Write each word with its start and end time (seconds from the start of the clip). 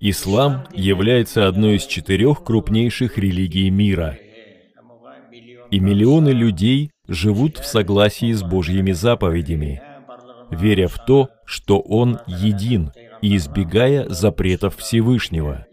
Ислам 0.00 0.66
является 0.72 1.46
одной 1.46 1.76
из 1.76 1.86
четырех 1.86 2.42
крупнейших 2.42 3.18
религий 3.18 3.70
мира, 3.70 4.18
и 5.70 5.78
миллионы 5.78 6.30
людей 6.30 6.90
живут 7.06 7.58
в 7.58 7.64
согласии 7.64 8.32
с 8.32 8.42
Божьими 8.42 8.92
заповедями, 8.92 9.80
веря 10.50 10.88
в 10.88 11.04
то, 11.04 11.28
что 11.44 11.78
Он 11.80 12.18
един, 12.26 12.90
и 13.20 13.36
избегая 13.36 14.08
запретов 14.08 14.76
Всевышнего. 14.76 15.66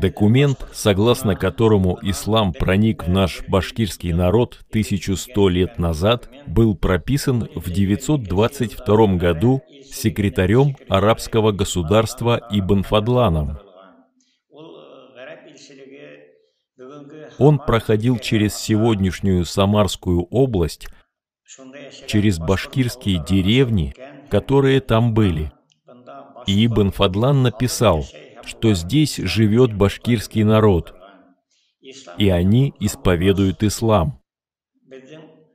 Документ, 0.00 0.66
согласно 0.72 1.34
которому 1.34 1.98
ислам 2.02 2.52
проник 2.52 3.04
в 3.04 3.10
наш 3.10 3.42
башкирский 3.46 4.12
народ 4.12 4.60
1100 4.70 5.48
лет 5.50 5.78
назад, 5.78 6.30
был 6.46 6.74
прописан 6.74 7.48
в 7.54 7.70
922 7.70 9.06
году 9.16 9.62
секретарем 9.84 10.76
арабского 10.88 11.52
государства 11.52 12.40
Ибн 12.50 12.82
Фадланом. 12.82 13.58
Он 17.38 17.58
проходил 17.58 18.18
через 18.18 18.56
сегодняшнюю 18.56 19.44
Самарскую 19.44 20.22
область, 20.22 20.88
через 22.06 22.38
башкирские 22.38 23.22
деревни, 23.24 23.94
которые 24.30 24.80
там 24.80 25.12
были. 25.12 25.52
И 26.46 26.64
Ибн 26.66 26.90
Фадлан 26.90 27.42
написал, 27.42 28.04
что 28.44 28.74
здесь 28.74 29.16
живет 29.16 29.74
башкирский 29.74 30.42
народ, 30.42 30.94
и 32.16 32.28
они 32.28 32.74
исповедуют 32.80 33.62
ислам. 33.62 34.20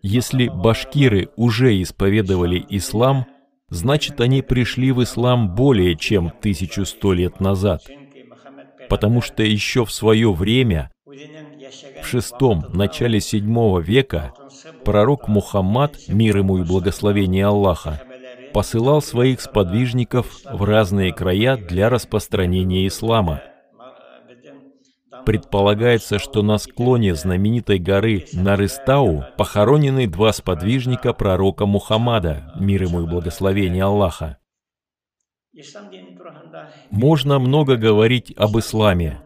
Если 0.02 0.50
башкиры 0.50 1.30
уже 1.38 1.81
исповедовали 1.81 2.64
ислам, 2.70 3.26
значит 3.70 4.20
они 4.22 4.42
пришли 4.42 4.92
в 4.92 5.02
ислам 5.02 5.56
более 5.56 5.95
чем 5.95 6.28
1100 6.28 7.14
лет 7.14 7.39
назад, 7.39 7.84
потому 8.89 9.22
что 9.22 9.44
еще 9.44 9.86
в 9.86 9.92
свое 9.92 10.31
время, 10.31 10.92
в 11.06 12.06
шестом, 12.06 12.66
начале 12.73 13.20
седьмого 13.22 13.80
века, 13.80 14.34
пророк 14.84 15.28
Мухаммад, 15.28 15.98
мир 16.08 16.38
ему 16.38 16.58
и 16.59 16.64
благословение 16.64 17.45
Аллаха, 17.45 18.02
посылал 18.54 19.02
своих 19.02 19.42
сподвижников 19.42 20.42
в 20.46 20.64
разные 20.64 21.14
края 21.14 21.58
для 21.58 21.90
распространения 21.90 22.88
ислама. 22.88 23.42
Предполагается, 25.26 26.20
что 26.20 26.42
на 26.42 26.58
склоне 26.58 27.16
знаменитой 27.16 27.80
горы 27.80 28.26
Нарыстау 28.34 29.23
похоронены 29.38 30.08
два 30.08 30.34
сподвижника 30.34 31.14
пророка 31.14 31.66
Мухаммада, 31.66 32.52
мир 32.60 32.84
ему 32.84 33.04
и 33.04 33.08
благословение 33.08 33.84
Аллаха. 33.84 34.38
Можно 36.90 37.40
много 37.40 37.78
говорить 37.78 38.34
об 38.36 38.58
исламе. 38.58 39.22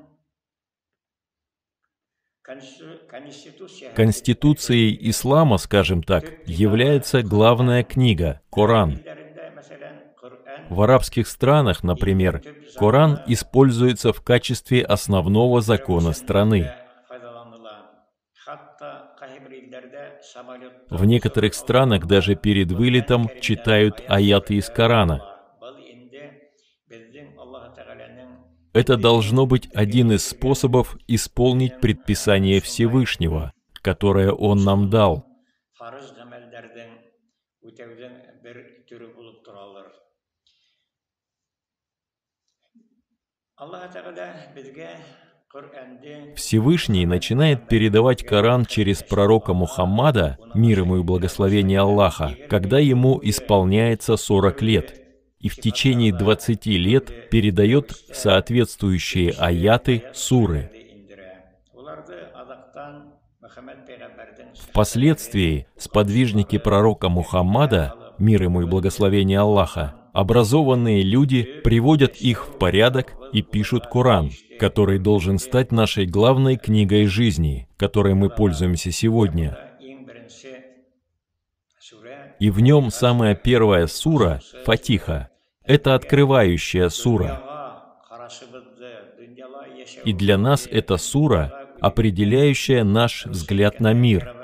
Конституцией 3.95 4.97
ислама, 5.09 5.57
скажем 5.57 6.03
так, 6.03 6.25
является 6.45 7.21
главная 7.21 7.83
книга– 7.83 8.41
Коран. 8.49 9.01
В 10.69 10.81
арабских 10.81 11.27
странах, 11.27 11.83
например, 11.83 12.41
Коран 12.77 13.19
используется 13.27 14.11
в 14.13 14.21
качестве 14.21 14.83
основного 14.83 15.61
закона 15.61 16.13
страны. 16.13 16.71
В 20.89 21.05
некоторых 21.05 21.53
странах 21.53 22.05
даже 22.05 22.35
перед 22.35 22.71
вылетом 22.71 23.29
читают 23.41 24.01
аяты 24.07 24.55
из 24.55 24.69
Корана. 24.69 25.21
Это 28.73 28.95
должно 28.95 29.45
быть 29.45 29.69
один 29.73 30.11
из 30.11 30.27
способов 30.27 30.95
исполнить 31.07 31.79
предписание 31.79 32.61
Всевышнего, 32.61 33.51
которое 33.81 34.31
Он 34.31 34.63
нам 34.63 34.89
дал. 34.89 35.25
Всевышний 46.35 47.07
начинает 47.07 47.67
передавать 47.67 48.23
Коран 48.23 48.65
через 48.67 49.01
пророка 49.01 49.53
Мухаммада, 49.53 50.37
мир 50.53 50.81
ему 50.81 50.97
и 50.97 51.01
благословение 51.01 51.79
Аллаха, 51.79 52.35
когда 52.49 52.77
ему 52.77 53.19
исполняется 53.23 54.15
40 54.15 54.61
лет, 54.61 55.01
и 55.39 55.49
в 55.49 55.55
течение 55.55 56.13
20 56.13 56.67
лет 56.67 57.31
передает 57.31 57.93
соответствующие 58.13 59.31
аяты 59.31 60.03
суры. 60.13 60.69
Впоследствии 64.69 65.65
сподвижники 65.77 66.59
пророка 66.59 67.09
Мухаммада, 67.09 67.95
мир 68.19 68.43
ему 68.43 68.61
и 68.61 68.65
благословение 68.65 69.39
Аллаха, 69.39 69.95
образованные 70.17 71.03
люди 71.03 71.43
приводят 71.63 72.15
их 72.15 72.47
в 72.47 72.57
порядок 72.57 73.13
и 73.33 73.43
пишут 73.43 73.85
Коран, 73.85 74.31
который 74.59 74.97
должен 74.97 75.37
стать 75.37 75.71
нашей 75.71 76.07
главной 76.07 76.57
книгой 76.57 77.05
жизни, 77.05 77.69
которой 77.77 78.15
мы 78.15 78.31
пользуемся 78.31 78.91
сегодня. 78.91 79.55
И 82.39 82.49
в 82.49 82.61
нем 82.61 82.89
самая 82.89 83.35
первая 83.35 83.85
сура— 83.85 84.41
Фатиха. 84.65 85.29
Это 85.63 85.93
открывающая 85.93 86.89
сура. 86.89 87.43
И 90.03 90.13
для 90.13 90.39
нас 90.39 90.67
эта 90.71 90.97
сура, 90.97 91.53
определяющая 91.79 92.83
наш 92.83 93.27
взгляд 93.27 93.79
на 93.79 93.93
мир, 93.93 94.35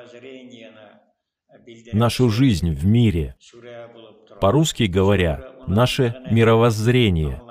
нашу 1.94 2.29
жизнь 2.29 2.72
в 2.75 2.85
мире. 2.85 3.35
По-русски 4.39 4.83
говоря, 4.83 5.53
наше 5.68 6.16
мировоззрение. 6.29 7.41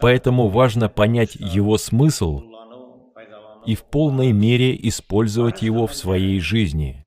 Поэтому 0.00 0.48
важно 0.48 0.88
понять 0.88 1.34
его 1.34 1.78
смысл 1.78 2.42
и 3.66 3.74
в 3.74 3.84
полной 3.84 4.32
мере 4.32 4.76
использовать 4.88 5.62
его 5.62 5.86
в 5.86 5.94
своей 5.94 6.40
жизни. 6.40 7.04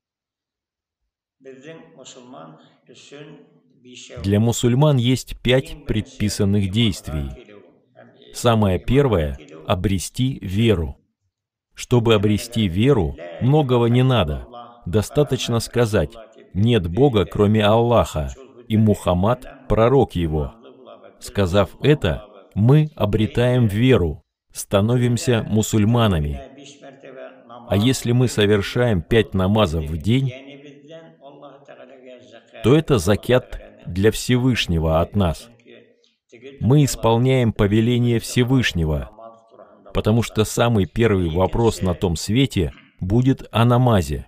Для 4.24 4.40
мусульман 4.40 4.98
есть 4.98 5.40
пять 5.42 5.86
предписанных 5.86 6.70
действий. 6.72 7.30
Самое 8.34 8.80
первое— 8.80 9.40
обрести 9.68 10.40
веру. 10.42 10.98
Чтобы 11.74 12.14
обрести 12.14 12.68
веру, 12.68 13.18
многого 13.42 13.88
не 13.88 14.04
надо. 14.04 14.48
Достаточно 14.86 15.60
сказать 15.60 16.12
нет 16.54 16.88
Бога, 16.88 17.26
кроме 17.26 17.64
Аллаха, 17.64 18.34
и 18.68 18.78
Мухаммад– 18.78 19.46
пророк 19.68 20.16
его. 20.16 20.54
Сказав 21.20 21.70
это, 21.82 22.26
мы 22.56 22.90
обретаем 22.96 23.68
веру, 23.68 24.24
становимся 24.52 25.46
мусульманами. 25.48 26.42
А 27.70 27.78
если 27.78 28.12
мы 28.12 28.28
совершаем 28.28 29.02
пять 29.02 29.34
намазов 29.34 29.86
в 29.86 29.98
день, 29.98 30.34
то 32.64 32.76
это 32.76 32.98
закят 32.98 33.62
для 33.86 34.12
Всевышнего 34.12 35.00
от 35.00 35.16
нас. 35.16 35.50
Мы 36.60 36.84
исполняем 36.84 37.54
повеление 37.54 38.20
Всевышнего, 38.20 39.10
потому 39.94 40.22
что 40.22 40.44
самый 40.44 40.86
первый 40.86 41.30
вопрос 41.30 41.82
на 41.82 41.94
том 41.94 42.16
свете 42.16 42.74
будет 43.00 43.48
о 43.52 43.66
намазе. 43.66 44.28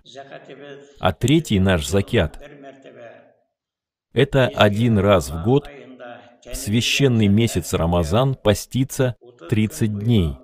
А 1.06 1.12
третий 1.12 1.60
наш 1.60 1.86
закят– 1.86 2.42
это 4.14 4.48
один 4.48 4.98
раз 4.98 5.32
в 5.32 5.44
год 5.44 5.70
в 6.46 6.56
священный 6.56 7.28
месяц 7.28 7.74
Рамазан 7.74 8.36
поститься 8.36 9.18
30 9.50 10.00
дней. 10.00 10.38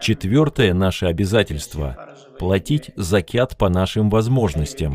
Четвертое 0.00 0.72
наше 0.72 1.04
обязательство– 1.04 1.98
платить 2.38 2.90
закят 2.96 3.58
по 3.58 3.68
нашим 3.68 4.08
возможностям. 4.08 4.94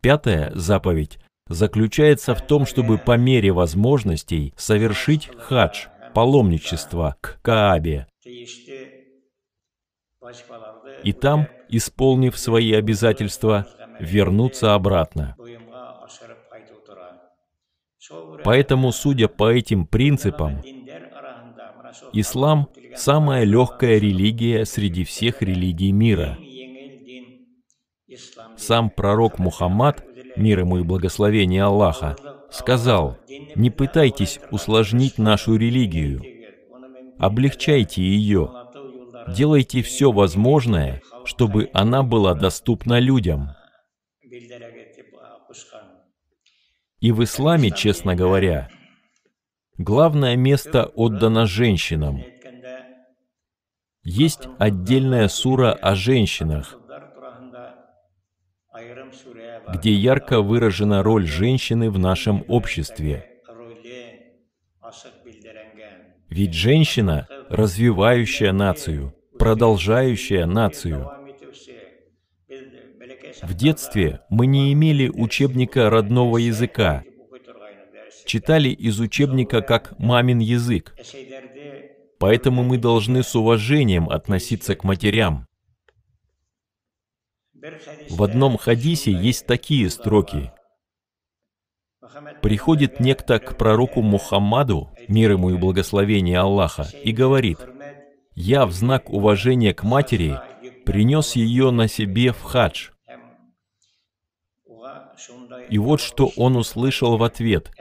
Пятая 0.00 0.50
заповедь 0.56 1.20
заключается 1.46 2.34
в 2.34 2.44
том, 2.44 2.66
чтобы 2.66 2.98
по 2.98 3.16
мере 3.16 3.52
возможностей 3.52 4.54
совершить 4.56 5.30
хадж– 5.38 5.86
паломничество 6.16 7.14
к 7.20 7.38
Каабе. 7.42 8.06
И 11.04 11.12
там, 11.12 11.46
исполнив 11.68 12.38
свои 12.38 12.72
обязательства, 12.72 13.66
вернуться 14.00 14.72
обратно. 14.72 15.36
Поэтому, 18.44 18.92
судя 18.92 19.28
по 19.28 19.52
этим 19.52 19.86
принципам, 19.86 20.62
Ислам– 22.14 22.70
самая 22.94 23.44
легкая 23.44 23.98
религия 23.98 24.64
среди 24.64 25.04
всех 25.04 25.42
религий 25.42 25.92
мира. 25.92 26.38
Сам 28.56 28.88
пророк 28.88 29.38
Мухаммад, 29.38 30.02
мир 30.34 30.60
ему 30.60 30.78
и 30.78 30.82
благословение 30.82 31.64
Аллаха, 31.64 32.16
сказал, 32.50 33.18
не 33.54 33.70
пытайтесь 33.70 34.40
усложнить 34.50 35.18
нашу 35.18 35.56
религию, 35.56 36.22
облегчайте 37.18 38.02
ее, 38.02 38.50
делайте 39.28 39.82
все 39.82 40.12
возможное, 40.12 41.02
чтобы 41.24 41.70
она 41.72 42.02
была 42.02 42.34
доступна 42.34 42.98
людям. 43.00 43.50
И 47.00 47.12
в 47.12 47.22
исламе, 47.22 47.70
честно 47.70 48.14
говоря, 48.14 48.70
главное 49.76 50.36
место 50.36 50.86
отдано 50.94 51.46
женщинам. 51.46 52.22
Есть 54.02 54.48
отдельная 54.58 55.28
сура 55.28 55.72
о 55.72 55.94
женщинах, 55.94 56.78
где 59.72 59.92
ярко 59.92 60.40
выражена 60.40 61.02
роль 61.02 61.26
женщины 61.26 61.90
в 61.90 61.98
нашем 61.98 62.44
обществе. 62.48 63.30
Ведь 66.28 66.54
женщина– 66.54 67.28
развивающая 67.48 68.52
нацию, 68.52 69.14
продолжающая 69.38 70.46
нацию. 70.46 71.10
В 73.42 73.54
детстве 73.54 74.20
мы 74.28 74.46
не 74.46 74.72
имели 74.72 75.08
учебника 75.08 75.90
родного 75.90 76.38
языка. 76.38 77.04
Читали 78.24 78.70
из 78.70 78.98
учебника 78.98 79.60
как 79.62 79.98
«мамин 79.98 80.40
язык». 80.40 80.94
Поэтому 82.18 82.64
мы 82.64 82.78
должны 82.78 83.22
с 83.22 83.34
уважением 83.36 84.08
относиться 84.08 84.74
к 84.74 84.84
матерям. 84.84 85.46
В 88.10 88.22
одном 88.22 88.56
хадисе 88.56 89.12
есть 89.12 89.46
такие 89.46 89.90
строки. 89.90 90.52
Приходит 92.42 93.00
некто 93.00 93.38
к 93.38 93.56
пророку 93.56 94.02
Мухаммаду, 94.02 94.90
мир 95.08 95.32
ему 95.32 95.50
и 95.50 95.56
благословение 95.56 96.38
Аллаха, 96.38 96.86
и 97.02 97.12
говорит, 97.12 97.58
«Я 98.34 98.66
в 98.66 98.72
знак 98.72 99.10
уважения 99.10 99.74
к 99.74 99.82
матери 99.82 100.40
принес 100.84 101.34
ее 101.34 101.70
на 101.70 101.88
себе 101.88 102.32
в 102.32 102.42
хадж». 102.42 102.90
И 105.68 105.78
вот 105.78 106.00
что 106.00 106.30
он 106.36 106.56
услышал 106.56 107.16
в 107.16 107.24
ответ. 107.24 107.72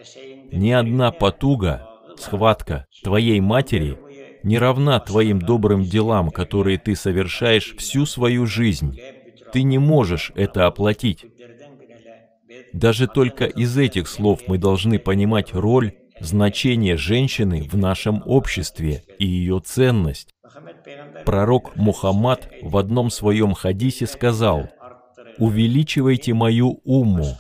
«Ни 0.51 0.71
одна 0.71 1.11
потуга, 1.11 1.88
схватка 2.17 2.88
твоей 3.03 3.39
матери 3.41 3.99
не 4.43 4.57
равна 4.59 4.99
твоим 4.99 5.39
добрым 5.41 5.83
делам, 5.83 6.29
которые 6.29 6.77
ты 6.77 6.95
совершаешь 6.95 7.75
всю 7.77 8.05
свою 8.05 8.45
жизнь. 8.45 8.99
Ты 9.55 9.63
не 9.63 9.77
можешь 9.77 10.33
это 10.35 10.67
оплатить. 10.67 11.25
Даже 12.73 13.07
только 13.07 13.45
из 13.45 13.77
этих 13.77 14.09
слов 14.09 14.41
мы 14.47 14.57
должны 14.57 14.99
понимать 14.99 15.53
роль, 15.53 15.93
значение 16.19 16.97
женщины 16.97 17.63
в 17.63 17.77
нашем 17.77 18.21
обществе 18.25 19.05
и 19.17 19.25
ее 19.25 19.61
ценность. 19.63 20.33
Пророк 21.23 21.73
Мухаммад 21.77 22.51
в 22.61 22.75
одном 22.75 23.09
своем 23.09 23.53
хадисе 23.53 24.07
сказал, 24.07 24.67
«Увеличивайте 25.37 26.33
мою 26.33 26.81
умму». 26.83 27.37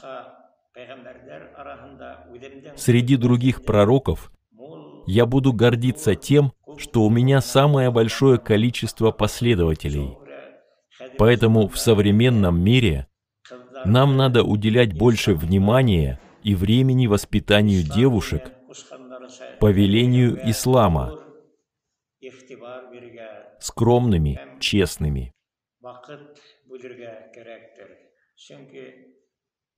Среди 2.77 3.17
других 3.17 3.65
пророков 3.65 4.31
я 5.05 5.25
буду 5.25 5.51
гордиться 5.51 6.15
тем, 6.15 6.53
что 6.77 7.03
у 7.03 7.09
меня 7.09 7.41
самое 7.41 7.91
большое 7.91 8.39
количество 8.39 9.11
последователей. 9.11 10.15
Поэтому 11.17 11.67
в 11.67 11.77
современном 11.77 12.61
мире 12.61 13.07
нам 13.85 14.17
надо 14.17 14.43
уделять 14.43 14.93
больше 14.93 15.33
внимания 15.33 16.19
и 16.43 16.55
времени 16.55 17.07
воспитанию 17.07 17.83
девушек 17.83 18.51
по 19.59 19.71
велению 19.71 20.39
ислама, 20.49 21.19
скромными, 23.59 24.39
честными. 24.59 25.33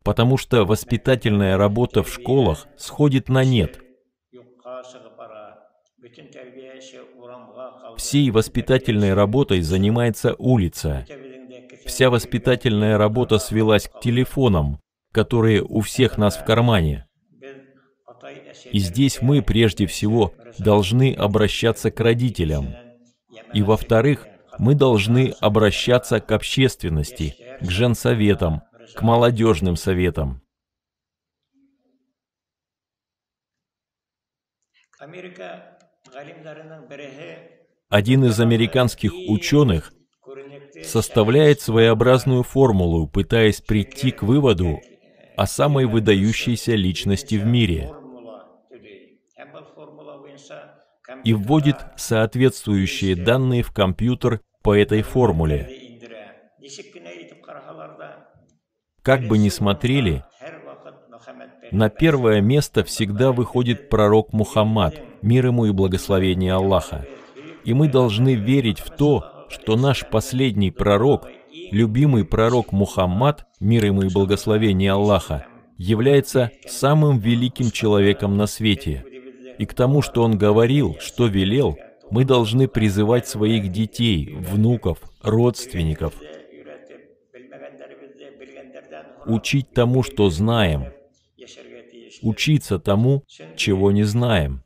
Потому 0.03 0.37
что 0.37 0.65
воспитательная 0.65 1.57
работа 1.57 2.03
в 2.03 2.13
школах 2.13 2.67
сходит 2.77 3.29
на 3.29 3.43
нет. 3.43 3.81
Всей 7.97 8.31
воспитательной 8.31 9.13
работой 9.13 9.61
занимается 9.61 10.35
улица. 10.37 11.05
Вся 11.85 12.09
воспитательная 12.09 12.97
работа 12.97 13.39
свелась 13.39 13.87
к 13.87 13.99
телефонам, 13.99 14.79
которые 15.11 15.63
у 15.63 15.81
всех 15.81 16.17
нас 16.17 16.37
в 16.37 16.43
кармане. 16.43 17.07
И 18.71 18.79
здесь 18.79 19.21
мы 19.21 19.41
прежде 19.41 19.85
всего 19.85 20.33
должны 20.59 21.13
обращаться 21.13 21.91
к 21.91 21.99
родителям. 21.99 22.75
И 23.53 23.61
во-вторых, 23.61 24.27
мы 24.57 24.75
должны 24.75 25.33
обращаться 25.39 26.19
к 26.19 26.31
общественности, 26.31 27.35
к 27.61 27.69
женсоветам, 27.69 28.63
к 28.95 29.01
молодежным 29.01 29.75
советам. 29.75 30.41
Один 37.89 38.25
из 38.25 38.39
американских 38.39 39.13
ученых 39.29 39.93
составляет 40.83 41.61
своеобразную 41.61 42.43
формулу, 42.43 43.07
пытаясь 43.07 43.61
прийти 43.61 44.11
к 44.11 44.23
выводу 44.23 44.79
о 45.35 45.45
самой 45.45 45.85
выдающейся 45.85 46.73
личности 46.75 47.35
в 47.35 47.45
мире 47.45 47.91
и 51.23 51.33
вводит 51.33 51.77
соответствующие 51.95 53.15
данные 53.15 53.63
в 53.63 53.71
компьютер 53.71 54.41
по 54.63 54.75
этой 54.75 55.01
формуле. 55.03 55.69
Как 59.01 59.21
бы 59.27 59.37
ни 59.37 59.49
смотрели, 59.49 60.23
на 61.71 61.89
первое 61.89 62.41
место 62.41 62.83
всегда 62.83 63.31
выходит 63.31 63.89
пророк 63.89 64.33
Мухаммад, 64.33 64.95
мир 65.21 65.47
ему 65.47 65.65
и 65.65 65.71
благословение 65.71 66.53
Аллаха. 66.53 67.05
И 67.65 67.73
мы 67.73 67.89
должны 67.89 68.35
верить 68.35 68.79
в 68.79 68.89
то, 68.89 69.45
что 69.49 69.75
наш 69.75 70.07
последний 70.07 70.71
пророк, 70.71 71.27
любимый 71.71 72.25
пророк 72.25 72.71
Мухаммад, 72.71 73.45
мир 73.59 73.85
ему 73.85 74.03
и 74.03 74.13
благословение 74.13 74.91
Аллаха, 74.91 75.45
является 75.77 76.51
самым 76.67 77.19
великим 77.19 77.71
человеком 77.71 78.37
на 78.37 78.47
свете. 78.47 79.05
И 79.57 79.65
к 79.65 79.73
тому, 79.73 80.01
что 80.01 80.23
он 80.23 80.37
говорил, 80.37 80.97
что 80.99 81.27
велел, 81.27 81.77
мы 82.09 82.23
должны 82.23 82.67
призывать 82.67 83.27
своих 83.27 83.71
детей, 83.71 84.35
внуков, 84.39 84.99
родственников, 85.21 86.13
учить 89.25 89.71
тому, 89.73 90.03
что 90.03 90.29
знаем, 90.29 90.85
учиться 92.21 92.79
тому, 92.79 93.23
чего 93.55 93.91
не 93.91 94.03
знаем. 94.03 94.63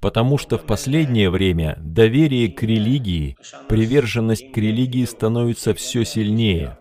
Потому 0.00 0.38
что 0.38 0.56
в 0.56 0.64
последнее 0.64 1.28
время 1.28 1.76
доверие 1.78 2.50
к 2.50 2.62
религии, 2.62 3.36
приверженность 3.68 4.50
к 4.50 4.56
религии 4.56 5.04
становится 5.04 5.74
все 5.74 6.04
сильнее. 6.04 6.78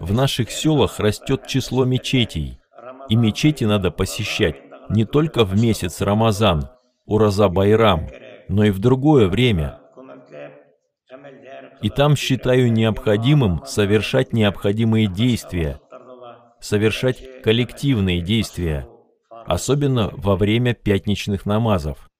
В 0.00 0.12
наших 0.12 0.50
селах 0.50 0.98
растет 0.98 1.46
число 1.46 1.84
мечетей, 1.84 2.58
и 3.08 3.16
мечети 3.16 3.64
надо 3.64 3.90
посещать 3.90 4.56
не 4.90 5.04
только 5.04 5.44
в 5.44 5.60
месяц 5.60 6.00
Рамазан, 6.00 6.68
Ураза 7.06 7.48
Байрам, 7.48 8.08
но 8.48 8.64
и 8.64 8.70
в 8.70 8.78
другое 8.78 9.28
время. 9.28 9.78
И 11.82 11.90
там 11.90 12.16
считаю 12.16 12.72
необходимым 12.72 13.64
совершать 13.66 14.32
необходимые 14.32 15.06
действия, 15.06 15.80
совершать 16.64 17.42
коллективные 17.42 18.22
действия, 18.22 18.88
особенно 19.46 20.10
во 20.14 20.34
время 20.34 20.72
пятничных 20.74 21.44
намазов. 21.44 22.10